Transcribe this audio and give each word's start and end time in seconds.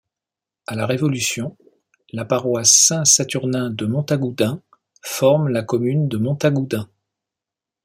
À 0.65 0.73
la 0.75 0.87
Révolution, 0.87 1.55
la 2.11 2.25
paroisse 2.25 2.71
Saint-Saturnin 2.71 3.69
de 3.69 3.85
Montagoudin 3.85 4.59
forme 5.03 5.49
la 5.49 5.61
commune 5.61 6.07
de 6.07 6.17
Montagoudin. 6.17 6.89